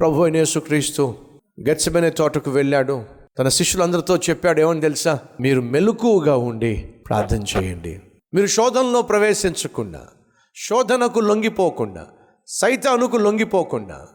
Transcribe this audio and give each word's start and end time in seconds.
ప్రభు 0.00 0.22
అయిన 0.22 0.36
యేసుక్రీస్తు 0.36 1.14
గెచ్చబెనే 1.68 2.10
తోటకు 2.10 2.50
వెళ్ళాడు. 2.50 3.04
తన 3.38 3.48
శిష్యులందరితో 3.48 4.16
చెప్పాడు 4.16 4.60
ఏమని 4.60 4.80
తెలుసా? 4.80 5.18
మీరు 5.40 5.60
మెలకువగా 5.60 6.36
ఉండి 6.36 6.94
ప్రార్థన 7.08 7.42
చేయండి. 7.42 8.00
మీరు 8.34 8.46
శోధనలో 8.46 9.02
ప్రవేశించకుండా 9.02 10.00
శోధనకు 10.56 11.20
లొంగిపోకుండా 11.20 12.06
సైతానుకు 12.46 13.16
లొంగిపోకుండా 13.16 14.06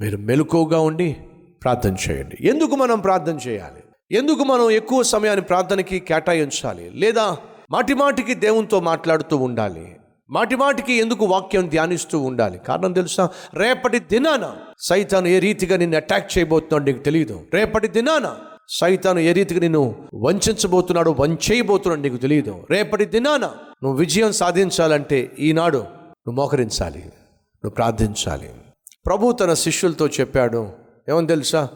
మీరు 0.00 0.16
మెలకువగా 0.16 0.80
ఉండి 0.80 1.16
ప్రార్థన 1.62 1.96
చేయండి. 2.08 2.36
ఎందుకు 2.48 2.76
మనం 2.76 3.00
ప్రార్థన 3.00 3.38
చేయాలి? 3.48 4.16
ఎందుకు 4.16 4.44
మనం 4.44 4.70
ఎక్కువ 4.70 5.02
సమయాన్ని 5.02 5.44
ప్రార్థనకి 5.44 5.98
కేటాయించాలి? 5.98 6.90
లేదా 6.94 7.36
మాటి 7.70 7.94
మాటికి 7.94 8.34
దేవునితో 8.34 8.80
మాట్లాడుతూ 8.80 9.36
ఉండాలి? 9.36 9.96
మాటిమాటికి 10.30 10.92
ఎందుకు 10.92 11.24
వాక్యం 11.24 11.68
ధ్యానిస్తూ 11.68 12.18
ఉండాలి? 12.18 12.58
కారణం 12.58 12.92
తెలుసా? 12.92 13.28
రేపటి 13.54 13.98
దినాన 13.98 14.56
సైతాను 14.78 15.28
ఏ 15.28 15.38
రీతిగా 15.38 15.76
నిన్ను 15.76 15.96
అటాక్ 15.96 16.38
చేయబోతున్నాడు 16.38 16.84
నీకు 16.84 17.04
తెలియదు 17.04 17.40
రేపటి 17.54 17.88
దినాన 17.88 18.36
సైతాను 18.68 19.18
ఏ 19.18 19.32
రీతిగా 19.32 19.60
నిన్ను 19.60 20.08
వంచబోతున్నాడు 20.14 21.16
వంచేయబోతున్నాడు 21.18 22.00
నీకు 22.00 22.16
తెలియదు 22.16 22.66
రేపటి 22.70 23.04
దినాన 23.04 23.40
నువ్వు 23.82 23.92
విజయం 23.92 24.32
సాధించాలంటే 24.32 25.32
ఈనాడు 25.38 25.78
నువ్వు 25.78 26.32
మోకరించాలి. 26.32 26.98
నువ్వు 26.98 27.70
ప్రార్థించాలి. 27.70 28.50
ప్రభు 29.06 29.32
తన 29.32 29.54
శిష్యులతో 29.54 30.06
చెప్పాడు 30.06 30.68
ఏమని 31.08 31.26
తెలుసా? 31.26 31.68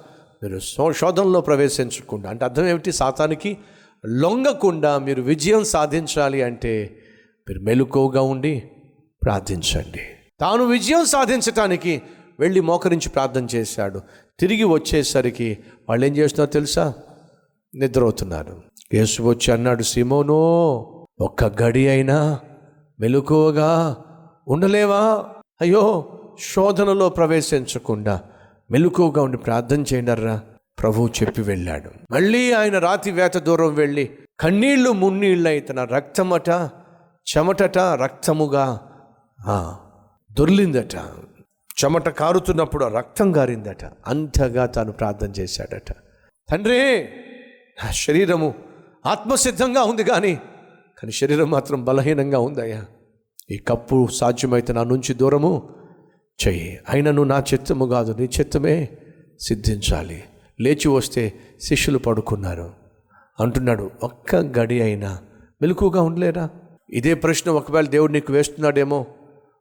మీరు 0.42 0.92
శోధనలో 0.92 1.40
ప్రవేశించకుండా 1.40 2.30
అంటే 2.30 2.44
అర్థం 2.44 2.66
ఏమిటి? 2.66 2.92
సాతానికి 2.92 3.58
లొంగకుండా 4.06 4.98
మీరు 4.98 5.22
విజయం 5.22 5.64
సాధించాలి 5.64 6.42
అంటే 6.42 6.96
మీరు 7.50 7.60
మెలుకువగా 7.60 8.22
ఉండి 8.22 8.62
ప్రార్థించండి. 9.22 10.00
తాను 10.40 10.64
విజయం 10.64 11.04
సాధించటానికి 11.04 12.02
వెళ్ళి 12.40 12.60
మోకరించి 12.60 13.08
ప్రార్థన 13.08 13.46
చేశాడు. 13.54 14.00
తిరిగి 14.40 14.64
వచ్చేసరికి 14.64 15.58
వాళ్ళు 15.88 16.06
ఏం 16.06 16.16
చేస్తున్నారో 16.16 16.52
తెలుసా? 16.52 16.94
నిద్రవుతున్నారు 17.74 18.62
యేసు 18.94 19.22
వచ్చి 19.22 19.52
అన్నాడు 19.52 19.82
సిమోనో 19.82 20.36
ఒక్క 21.20 21.62
గడి 21.62 21.88
అయినా 21.88 22.40
మెలుకువగా 23.00 23.96
ఉండలేవా? 24.48 25.24
అయ్యో 25.60 26.12
శోధనలో 26.54 27.08
ప్రవేశించకుండా 27.08 28.22
మెలుకువగా 28.70 29.22
ఉండి 29.22 29.38
ప్రార్థన 29.38 29.80
చేయండర్రా 29.80 30.40
ప్రభువు 30.82 31.08
చెప్పి 31.08 31.42
వెళ్ళాడు. 31.42 31.90
మళ్ళీ 32.10 32.52
ఆయన 32.52 32.78
రాతి 32.78 33.10
వేత 33.10 33.38
దూరం 33.38 33.74
వెళ్ళి 33.74 34.10
కన్నీళ్ళు 34.40 34.90
మున్నీళ్ళై 34.90 35.60
తన 35.60 35.84
రక్తమట 35.84 36.50
చెమటట 37.36 37.78
రక్తముగా 37.78 38.80
దొర్లిందట. 40.32 40.94
చెమట 41.84 42.08
కారుతున్నప్పుడు 42.08 42.84
ఆ 42.84 42.88
రక్తం 42.88 43.36
గారిందట. 43.36 43.84
అంతగా 43.84 44.66
తాను 44.66 44.92
ప్రార్థన 44.92 45.30
చేశాడట. 45.30 45.92
తండ్రి 46.50 47.02
నా 47.84 47.90
శరీరము 47.90 48.54
ఆత్మసిద్ధంగా 49.06 49.82
ఉంది 49.82 50.04
కానీ 50.04 50.34
కానీ 50.98 51.12
శరీరం 51.12 51.50
మాత్రం 51.50 51.84
బలహీనంగా 51.84 52.38
ఉందయ్యా. 52.38 52.84
ఈ 53.50 53.58
కప్పు 53.58 54.08
సాధ్యమైతే 54.12 54.72
నా 54.72 54.84
నుంచి 54.84 55.14
దూరము. 55.14 55.74
చెయ్యి 56.46 56.80
అయినను 56.88 57.22
నా 57.22 57.38
చిత్తము 57.38 57.86
కాదు 57.86 58.12
నీ 58.12 58.24
చిత్తమే 58.24 58.88
సిద్ధించాలి. 59.40 60.24
లేచి 60.60 60.88
వస్తే 60.88 61.32
శిష్యులు 61.60 61.98
పడుకున్నారు. 61.98 62.70
అంటున్నాడు 63.40 63.90
ఒక్క 64.02 64.36
గడి 64.36 64.82
అయినా 64.82 65.18
మెలకుగా 65.62 66.02
ఉండలేరా? 66.02 66.48
ఇదే 66.90 67.14
ప్రశ్న 67.14 67.50
ఒకవేళ 67.50 67.86
దేవుడు 67.86 68.12
నీకు 68.12 68.32
వేస్తున్నాడేమో 68.32 68.98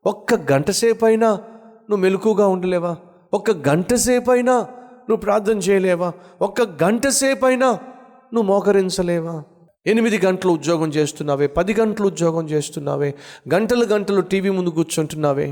ఒక్క 0.05 0.33
గంట 0.52 0.69
సేపు 0.72 1.05
అయినా 1.05 1.30
నువ్వు 1.89 2.02
మెలకుగా 2.03 2.45
ఉండలేవా? 2.47 2.91
ఒక్క 3.33 3.52
గంట 3.67 3.94
సేపు 4.03 4.31
అయినా 4.31 4.55
నువ్వు 5.08 5.17
ప్రార్థన 5.17 5.58
చేయలేవా? 5.58 6.09
ఒక్క 6.42 6.61
గంట 6.83 7.08
సేపు 7.17 7.45
అయినా 7.45 7.70
నువ్వు 8.33 8.48
మోకరించలేవా? 8.49 9.36
ఎనిమిది 9.86 10.17
గంటలు 10.26 10.52
ఉద్యోగం 10.52 10.89
చేస్తున్నావే 10.89 11.48
పది 11.58 11.73
గంటలు 11.73 12.08
ఉద్యోగం 12.08 12.45
చేస్తున్నావే 12.49 13.09
గంటలు 13.53 13.86
గంటలు 13.86 14.21
టీవీ 14.32 14.49
ముందు 14.49 14.70
కూర్చుంటున్నావే 14.70 15.48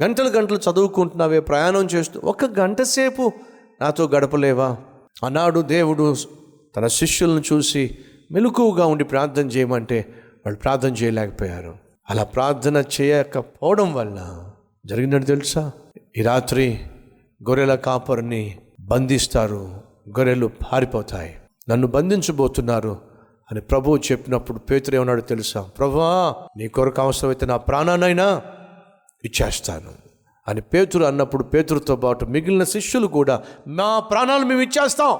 గంటలు 0.00 0.28
గంటలు 0.28 0.58
చదువుకుంటున్నావే 0.66 1.40
ప్రయాణం 1.48 1.86
చేస్తూ 1.94 2.16
ఒక 2.32 2.44
గంట 2.58 2.82
సేపు 2.92 3.24
నాతో 3.80 4.04
గడపలేవా? 4.14 4.68
అన్నాడు 5.24 5.60
దేవుడు 5.70 6.06
తన 6.74 6.86
శిష్యులను 6.96 7.42
చూసి 7.48 7.82
మెలకువగా 8.30 8.84
ఉండి 8.86 9.04
ప్రార్థన 9.04 9.46
చేయమంటే 9.48 9.98
వాళ్ళు 10.46 10.58
ప్రార్థన 10.60 10.88
చేయలేకపోయారు. 10.88 11.74
అలా 12.10 12.24
ప్రార్థన 12.24 12.84
చేయకపోవడం 13.00 13.94
వల్ల 13.94 14.50
జరిగిందని 14.86 15.24
తెలుసా? 15.24 15.72
ఈ 16.18 16.22
రాత్రి 16.22 16.78
గొర్రెల 17.50 17.74
కాపరిని 17.74 18.58
బంధిస్తారు 18.80 19.80
గొర్రెలు 20.08 20.46
పారిపోతాయి. 20.46 21.36
నన్ను 21.70 21.86
బంధించబోతున్నారు 21.86 22.98
అని 23.52 23.60
ప్రభువు 23.60 23.96
చెప్పినప్పుడు 23.96 24.58
పేతురు 24.58 24.96
ఏమన్నాడు 24.96 25.20
తెలుసా? 25.20 25.60
ప్రభువా 25.62 26.34
నీ 26.56 26.68
కొరకు 26.68 27.02
అవసరమైతే 27.02 27.46
నా 27.46 27.56
ప్రాణానైనా 27.56 28.42
ఇచ్చేస్తాను. 29.24 29.92
అని 30.48 30.60
పేతురు 30.60 31.04
అన్నప్పుడు 31.04 31.44
పేతురుతో 31.44 31.96
పాటు 31.96 32.24
మిగిలిన 32.24 32.64
శిష్యులు 32.64 33.06
కూడా 33.06 33.42
మా 33.68 33.98
ప్రాణాలు 33.98 34.44
మేము 34.44 34.60
ఇచ్చేస్తాం. 34.60 35.18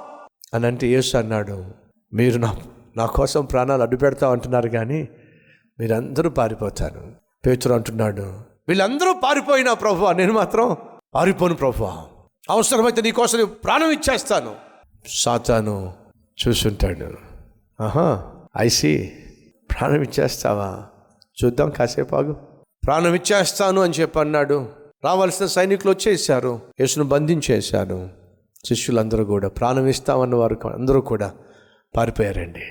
అని 0.54 0.66
అంటే 0.66 0.86
యేసు 0.86 1.16
అన్నాడు 1.16 1.64
మీరు 2.12 2.38
నా 2.38 2.56
నా 3.00 3.06
కోసం 3.06 3.44
ప్రాణాలు 3.44 3.82
అడ్డు 3.82 3.96
పెడతా 3.96 4.32
అంటున్నారు 4.32 4.68
కానీ 4.68 5.08
మీరందరూ 5.80 6.30
పారిపోతారు. 6.30 7.12
పేతురు 7.46 7.74
అంటున్నాడు 7.74 8.40
వీళ్ళందరూ 8.68 9.14
పారిపోయినా 9.24 9.74
ప్రభు 9.74 10.12
నేను 10.12 10.32
మాత్రం 10.32 10.76
పారిపోను 11.14 11.54
ప్రభు 11.54 11.84
అవసరమైతే 12.50 13.02
నీ 13.02 13.10
కోసం 13.10 13.50
ప్రాణం 13.64 13.90
ఇచ్చేస్తాను. 13.90 14.54
సాతాను 15.06 15.92
చూసుంటాడు 16.48 17.10
ఆహా 17.82 18.30
ఐసి 18.58 19.12
ప్రాణం 19.70 20.02
ఇచ్చేస్తావా? 20.02 20.84
చూద్దాం 21.44 21.70
కాసేపు 21.70 22.16
ఆగు. 22.16 22.32
ప్రాణం 22.86 23.14
ఇచ్చేస్తాను 23.14 23.80
అని 23.80 23.92
చెప్పి 23.92 24.20
అన్నాడు. 24.20 24.68
రావాల్సిన 25.04 25.46
సైనికులు 25.46 25.92
వచ్చేసారు. 25.92 26.60
యేసును 26.80 27.04
బంధించేశారు. 27.04 28.08
శిష్యులందరూ 28.64 29.24
కూడా 29.24 29.48
ప్రాణం 29.48 29.86
ఇస్తామన్న 29.86 30.34
వారు 30.34 30.68
అందరూ 30.68 31.00
కూడా 31.00 31.32
పారిపోయారండి. 31.96 32.62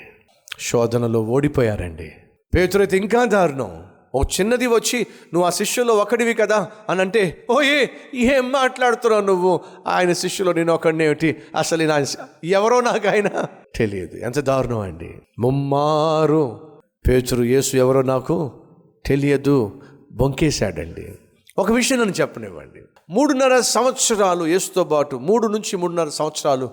శోధనలో 0.60 1.22
ఓడిపోయారండి. 1.22 2.12
పేతురైతే 2.56 2.98
ఇంకా 2.98 3.26
దారుణం. 3.26 3.86
ఓ 4.16 4.22
చిన్నది 4.22 4.68
వచ్చి 4.68 5.00
నువ్వు 5.00 5.44
ఆ 5.44 5.50
శిష్యుల్లో 5.50 5.94
ఒకడివి 5.94 6.34
కదా? 6.34 6.68
అని 6.90 7.02
అంటే 7.02 7.46
ఓయే 7.52 7.90
ఏం 8.16 8.52
మాట్లాడుతున్నావు 8.52 9.26
నువ్వు? 9.26 9.60
ఆయన 9.88 10.14
శిష్యులో 10.14 10.54
నేను 10.54 10.74
ఒకడినేమిటి 10.74 11.36
అసలు 11.58 11.84
నా 11.84 12.06
ఎవరో 12.44 12.82
నాకు 12.82 13.08
ఆయన 13.08 13.46
తెలియదు. 13.76 14.18
ఎంత 14.18 14.40
దారుణం 14.40 14.80
అండి. 14.80 15.16
ముమ్మారు. 15.40 16.62
పేచురు 17.08 17.44
యేసు 17.44 17.78
ఎవరో 17.78 18.02
నాకు 18.02 18.62
తెలియదు. 19.06 19.82
బొంకేశాడండి. 20.12 21.16
ఒక 21.58 21.72
విషయం 21.72 22.00
నన్ను 22.00 22.14
చెప్పనివ్వండి. 22.22 22.82
మూడున్నర 23.10 23.60
సంవత్సరాలు 23.60 24.46
యేసుతో 24.46 24.84
పాటు 24.84 25.16
మూడు 25.16 25.48
నుంచి 25.48 25.78
మూడున్నర 25.78 26.10
సంవత్సరాలు 26.10 26.70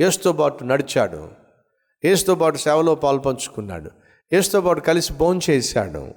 యేసుతో 0.00 0.32
పాటు 0.32 0.64
నడిచాడు. 0.64 1.41
యేసుతో 2.04 2.34
పాటు 2.34 2.56
సేవలో 2.56 2.94
పాల్పంచుకున్నాడు. 2.94 3.90
ఏసుతో 4.32 4.60
పాటు 4.60 4.80
కలిసి 4.80 5.12
భోంచేశాడు 5.12 6.08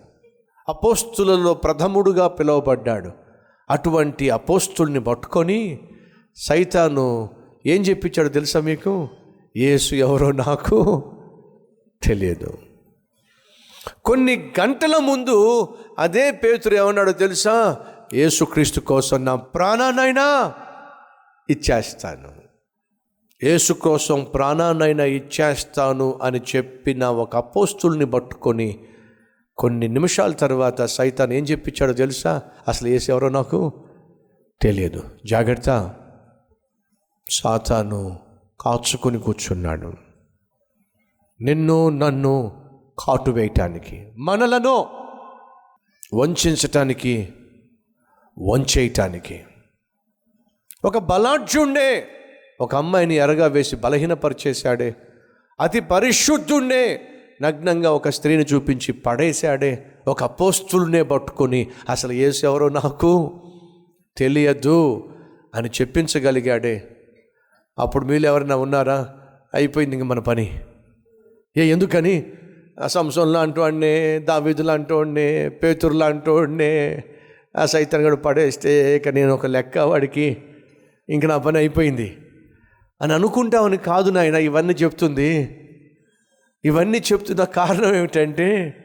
అపోస్తులలో 0.69 1.53
ప్రథముడుగా 1.53 2.27
పిలువబడ్డాడు. 2.27 3.11
అటువంటి 3.69 4.29
అపోస్తుల్ని 4.29 4.99
పట్టుకొని 4.99 5.79
సైతాను 6.35 7.29
ఏం 7.65 7.81
చెప్పించాడు 7.81 8.29
తెలుసా 8.29 8.59
మీకు? 8.59 9.09
యేసు 9.57 9.95
ఎవరో 9.95 10.31
నాకు 10.31 11.03
తెలియదు. 12.03 12.57
కొన్ని 14.05 14.51
గంటల 14.59 14.97
ముందు 14.97 15.67
అదే 15.99 16.31
పేతురు 16.31 16.75
ఏమన్నాడో 16.75 17.11
తెలుసా? 17.11 17.77
యేసుక్రీస్తు 18.13 18.79
కోసం 18.79 19.25
నా 19.25 19.35
ప్రాణానైనా 19.35 20.53
ఇచ్చేస్తాను. 21.49 22.44
యేసు 23.43 23.73
కోసం 23.73 24.23
ప్రాణానైనా 24.23 25.03
ఇచ్చేస్తాను 25.03 26.19
అని 26.23 26.41
చెప్పిన 26.55 27.05
ఒక 27.05 27.35
అపోస్తుల్ని 27.35 28.05
పట్టుకొని 28.05 28.79
కొన్ని 29.57 29.87
నిమిషాల 29.87 30.31
తర్వాత 30.31 30.81
సైతాన్ 30.81 31.33
ఏం 31.33 31.43
చెప్పించాడో 31.43 31.93
తెలుసా? 31.93 32.41
అసలు 32.67 32.87
ఏసు 32.87 33.11
ఎవరో 33.11 33.29
నాకు 33.29 33.85
తెలియదు. 34.61 35.03
జాగ్రత్త. 35.25 35.95
సాతాను 37.29 38.19
కాచుకొని 38.59 39.19
కూర్చున్నాడు. 39.19 39.93
నిన్ను 41.41 41.89
నన్ను 41.89 42.65
కాటు 42.99 43.31
వేయటానికి 43.31 44.11
మనలను 44.17 44.87
వంచటానికి 46.13 47.33
వంచేయటానికి 48.39 49.43
ఒక 50.85 50.97
బలాఢ్యుండే 50.97 52.07
ఒక 52.61 52.75
అమ్మాయిని 52.75 53.15
ఎరగా 53.15 53.47
వేసి 53.47 53.75
బలహీనపరిచేశాడే. 53.75 54.95
అతి 55.59 55.79
పరిశుద్ధుణ్ణే 55.79 57.01
నగ్నంగా 57.41 57.91
ఒక 57.91 58.09
స్త్రీని 58.09 58.45
చూపించి 58.53 58.91
పడేశాడే. 58.91 59.85
ఒక 60.07 60.23
అపోస్తుల్నే 60.23 61.03
పట్టుకొని 61.03 61.67
అసలు 61.89 62.11
యేసు 62.11 62.45
ఎవరో 62.45 62.69
నాకు 62.69 63.41
తెలియదు 64.17 65.09
అని 65.55 65.69
చెప్పించగలిగాడే. 65.69 66.87
అప్పుడు 67.79 68.05
మీరు 68.05 68.23
ఎవరైనా 68.23 68.55
ఉన్నారా? 68.55 69.09
అయిపోయింది 69.53 69.95
ఇంక 69.95 70.03
మన 70.03 70.19
పని. 70.19 70.59
ఏ 71.57 71.65
ఎందుకని? 71.65 72.23
ఆ 72.83 72.87
సంసం 72.87 73.33
లాంటి 73.33 74.19
దావీదు 74.19 74.63
లాంటి 74.63 75.49
పేతురు 75.49 75.93
లాంటి 75.93 76.31
ఆ 77.57 77.65
సైతం 77.65 78.15
పడేస్తే 78.15 78.95
ఇక 78.95 79.07
నేను 79.07 79.33
ఒక 79.33 79.45
లెక్క 79.45 79.77
వాడికి. 79.77 80.37
ఇంక 81.09 81.25
నా 81.25 81.37
పని 81.37 81.57
అయిపోయింది. 81.57 82.17
అని 83.01 83.13
అనుకుంటామని 83.13 83.77
కాదు 83.77 84.11
నాయన 84.11 84.35
ఇవన్నీ 84.35 84.73
చెప్తుంది. 84.73 85.61
ఇవన్నీ 86.65 86.97
చెప్తున్న 86.97 87.43
కారణం 87.43 87.95
ఏమిటంటే 87.95 88.81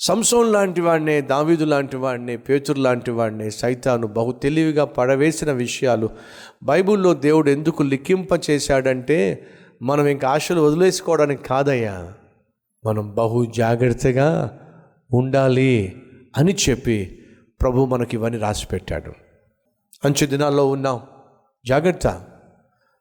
సంసోన్ 0.00 0.52
లాంటి 0.52 0.80
వాడిని 0.80 1.20
దావీదు 1.20 1.64
లాంటి 1.64 1.96
వాడిని 1.96 2.36
పేతురు 2.36 2.80
లాంటి 2.80 3.10
వాడిని 3.10 3.50
సైతాను 3.50 4.06
బహు 4.06 4.32
తెలివిగా 4.32 4.84
పడవేసిన 4.84 5.52
విషయాలు 5.52 6.10
బైబిల్లో 6.62 7.14
దేవుడు 7.14 7.50
ఎందుకు 7.50 7.82
లిఖింప 7.82 8.28
చేశాడంటే 8.50 9.46
మనం 9.82 10.06
ఇంక 10.06 10.24
ఆశలు 10.24 10.60
వదిలేసుకోవడానికి 10.60 11.42
కాదయ్యా. 11.42 12.12
మనం 12.86 13.14
బహు 13.14 13.52
జాగ్రత్తగా 13.56 14.58
ఉండాలి 15.14 16.02
అని 16.36 16.56
చెప్పి 16.70 17.18
ప్రభు 17.60 17.84
మనకి 17.84 18.16
ఇవన్నీ 18.16 18.38
రాసిపెట్టాడు. 18.38 19.12
అంచు 20.04 20.26
దినాల్లో 20.26 20.68
ఉన్నాం. 20.68 21.00
జాగ్రత్త. 21.66 22.24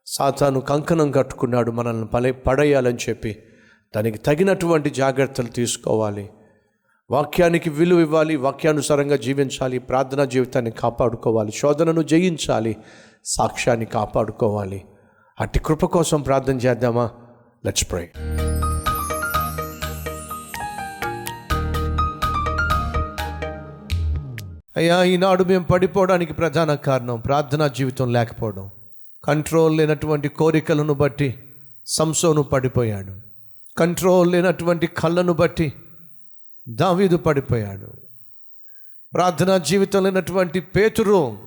సాతాను 0.10 0.60
కంకణం 0.60 1.12
కట్టుకున్నాడు 1.12 1.72
మనల్ని 1.72 2.08
పలే 2.08 2.32
పడేయాలని 2.32 2.98
చెప్పి 3.10 3.44
దానికి 3.96 4.18
తగినటువంటి 4.18 4.90
జాగ్రత్తలు 4.90 5.48
తీసుకోవాలి. 5.48 6.30
వాక్యానికి 7.12 7.70
విలువ 7.70 8.00
ఇవ్వాలి 8.00 8.36
వాక్యానుసారంగా 8.36 9.16
జీవించాలి 9.16 9.80
ప్రార్థనా 9.80 10.26
జీవితాన్ని 10.26 10.72
కాపాడుకోవాలి 10.72 11.52
శోధనను 11.52 12.02
జయించాలి 12.02 12.78
సాక్ష్యాన్ని 13.26 13.86
కాపాడుకోవాలి. 13.86 14.86
అట్టి 15.40 15.60
కృప 15.60 15.86
కోసం 15.86 16.22
ప్రార్థన 16.22 16.58
చేద్దామా? 16.58 17.12
లెట్స్ 17.66 17.92
ప్రే 17.92 18.12
అయ్యా 24.78 25.04
ఈనాడు 25.04 25.44
మేము 25.44 25.64
పడిపోవడానికి 25.64 26.34
ప్రధాన 26.34 26.76
కారణం 26.76 27.20
ప్రార్థనా 27.20 27.68
జీవితం 27.68 28.14
లేకపోవడం. 28.14 28.70
కంట్రోల్ 29.28 29.78
లేనటువంటి 29.78 30.30
కోరికలను 30.30 30.94
బట్టి 30.94 31.44
సంసోను 31.86 32.44
పడిపోయాడు. 32.44 33.20
కంట్రోల్ 33.78 34.32
లేనటువంటి 34.32 34.88
కళ్ళను 34.88 35.34
బట్టి 35.34 35.74
దావీదు 36.70 37.18
పడిపోయాడు. 37.18 37.94
ప్రార్థనా 39.14 39.58
జీవితం 39.58 40.04
లేనటువంటి 40.04 40.60
పేతురు 40.60 41.38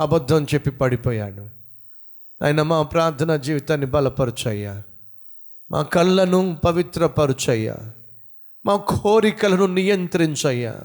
అబద్ధం 0.00 0.44
చెప్పి 0.44 0.70
పడిపోయాడు. 0.70 1.48
ఆయన 2.44 2.62
మా 2.62 2.82
ప్రార్థనా 2.82 3.36
జీవితాన్ని 3.36 3.86
బలపరచయ్యా. 3.86 4.82
మా 5.70 5.82
కళ్ళను 5.82 6.60
పవిత్రపరచయ్యా. 6.64 7.76
మా 8.66 8.76
కోరికలను 8.76 9.66
నియంత్రించయ్యా. 9.66 10.80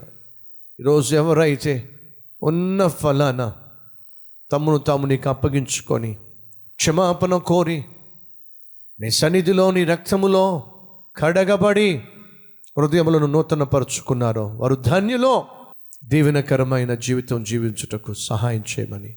ఈరోజు 0.79 1.15
ఎవరైతే 1.15 1.89
ఉన్న 2.43 2.87
ఫలానా 2.87 3.55
తమ్మును 4.51 4.77
తాము 4.77 5.07
నీకు 5.07 5.29
అప్పగించుకొని 5.29 6.13
క్షమాపణ 6.75 7.37
కోరి 7.37 7.85
నీ 8.99 9.09
సన్నిధిలో 9.09 9.71
నీ 9.71 9.83
రక్తములో 9.83 10.71
కడగబడి 11.15 12.01
హృదయములను 12.77 13.25
నూతనపరుచుకున్నారో 13.25 14.47
వారు 14.47 14.75
ధన్యులో 14.75 15.47
దీవెనకరమైన 16.03 16.93
జీవితం 16.93 17.43
జీవించుటకు 17.43 18.13
సహాయం 18.13 18.61
చేయమని. 18.61 19.15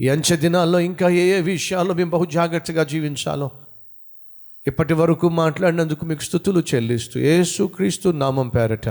ఈ 0.00 0.08
అంచె 0.08 0.36
దినాల్లో 0.36 0.80
ఇంకా 0.80 1.08
ఏ 1.08 1.38
ఏ 1.38 1.40
విషయాల్లో 1.40 1.94
మేము 1.94 2.10
బహు 2.10 2.24
జాగ్రత్తగా 2.24 2.84
జీవించాలో 2.84 3.50
ఇప్పటి 4.66 4.94
వరకు 4.94 5.28
మాట్లాడినందుకు 5.28 6.06
మీకు 6.06 6.22
స్థుతులు 6.22 6.60
చెల్లిస్తూ 6.74 7.20
ఏసుక్రీస్తు 7.20 8.08
నామం 8.08 8.48
పేరట 8.48 8.88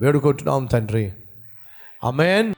వేడుకుంటున్నాం 0.00 0.66
తండ్రి. 0.66 1.12
అమెన్ 2.04 2.54